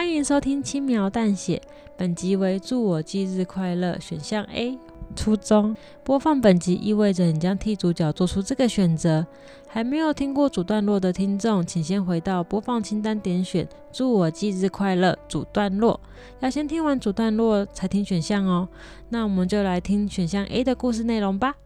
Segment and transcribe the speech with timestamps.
[0.00, 1.60] 欢迎收听轻描淡写，
[1.94, 4.78] 本集为祝我忌日快乐，选项 A。
[5.14, 9.26] 初中播放本集意味着你将替主角做出这个选择。
[9.68, 16.00] 还没有听过主段落的听众，请先回到播放清单点选“祝我忌日快乐”主段落，
[16.40, 18.66] 要先听完主段落才听选项哦。
[19.10, 21.56] 那我们就来听选项 A 的故事内容吧。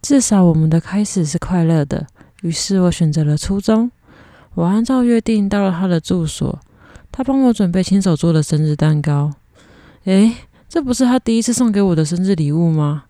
[0.00, 2.06] 至少我们的开始是快乐的，
[2.40, 3.90] 于是我选择了初中。
[4.54, 6.58] 我按照约定到了他的住所，
[7.14, 9.32] 他帮我准备亲手做的生日蛋糕。
[10.06, 10.34] 诶。
[10.66, 13.04] 这不是他第一次送给我的生日礼物吗？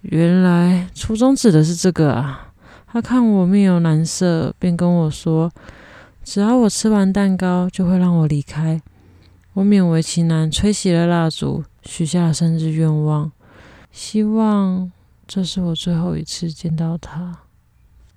[0.00, 2.54] 原来初衷指的是这个啊！
[2.86, 5.52] 他看我面有难色，便跟我说
[6.24, 8.80] ：“只要我吃完蛋糕，就会让我离开。”
[9.52, 13.30] 我勉为其难，吹熄了蜡烛，许下了生日愿望，
[13.92, 14.90] 希望
[15.26, 17.40] 这是我最后一次见到他。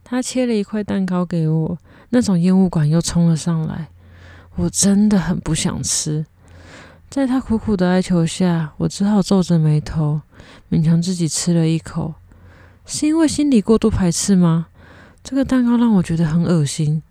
[0.06, 1.78] 他切了一块蛋糕给我，
[2.12, 3.90] 那种烟雾感又冲了上来，
[4.56, 6.26] 我真的很不想吃。
[7.10, 10.22] 在他苦苦的哀求下，我只好皱着眉头，
[10.70, 12.14] 勉强自己吃了一口。
[12.86, 14.68] 是因为心里过度排斥吗？
[15.24, 17.02] 这个蛋糕让我觉得很恶心。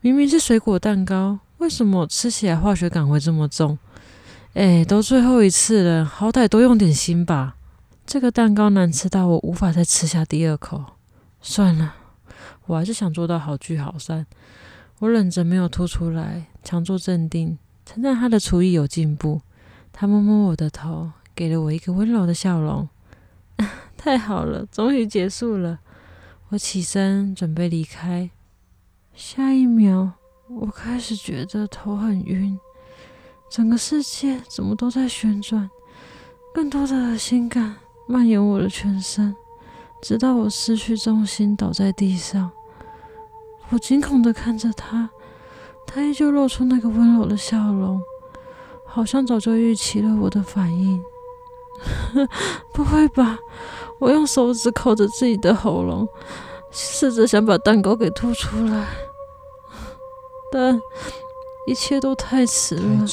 [0.00, 3.78] 明明是水果蛋糕，为什么吃起来化学感会这么重？
[4.54, 7.56] 哎，都最后一次了，好歹多用点心吧。
[8.06, 10.84] 这个蛋糕难吃到我无法再吃下第二口。
[11.42, 11.94] 算了，
[12.66, 14.26] 我还是想做到好聚好散。
[15.00, 19.40] 我忍着没有吐出来，强作镇定，称赞他的厨艺有进步。
[19.92, 22.88] 他摸摸我的头，给了我一个温柔的笑容。
[23.96, 25.78] 太好了，终于结束了。
[26.48, 28.30] 我起身准备离开，
[29.14, 30.12] 下一秒，
[30.48, 32.58] 我开始觉得头很晕，
[33.48, 35.70] 整个世界怎么都在旋转，
[36.52, 37.76] 更多的恶心感
[38.08, 39.36] 蔓延我的全身，
[40.02, 42.50] 直到我失去重心倒在地上。
[43.70, 45.10] 我惊恐地看着他，
[45.86, 48.02] 他依旧露出那个温柔的笑容。
[48.90, 51.02] 好像早就预期了我的反应。
[52.72, 53.38] 不会吧？
[54.00, 56.08] 我用手指抠着自己的喉咙，
[56.70, 58.86] 试着想把蛋糕给吐出来，
[60.50, 60.80] 但
[61.66, 63.04] 一切都太迟了。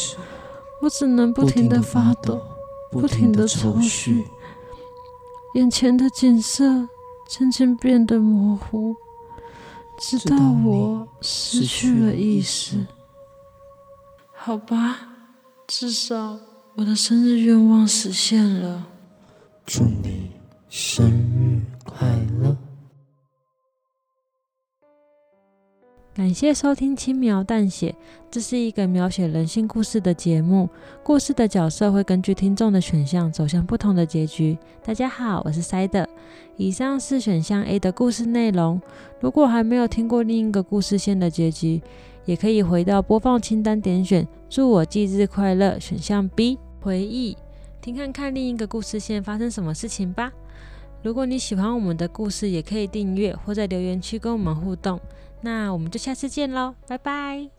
[0.82, 2.42] 我只能不停的发抖，
[2.90, 4.24] 不停的抽搐，
[5.56, 6.88] 眼前的景色
[7.28, 8.96] 渐渐变得模糊，
[9.98, 10.36] 直到
[10.66, 12.86] 我失去了意识。
[14.34, 15.16] 好吧。
[15.68, 16.40] 至少
[16.76, 18.86] 我的生日愿望实现了。
[19.66, 20.30] 祝你
[20.70, 22.08] 生日快
[22.40, 22.56] 乐！
[26.16, 27.92] 感谢收听《轻描淡写》，
[28.32, 30.70] 这是一个描写人性故事的节目。
[31.04, 34.58] 故事的角色会根据听众的选项走向不同的结局。
[34.82, 36.08] 大家好，我是塞德。
[36.56, 38.82] 以上是选项 A 的故事内容。
[39.20, 41.82] 如果还没有听过另一个故事线的结局，
[42.24, 47.36] 也可以回到播放清单点选“祝我忌日快乐”选项 B 回忆，
[47.82, 50.32] 听看看另一个故事线发生什么事情吧。
[51.04, 54.98] 如果你喜欢我们的故事，也可以订阅或在留言区跟我们互动。
[55.46, 57.55] 那我们就下次见喽，拜拜。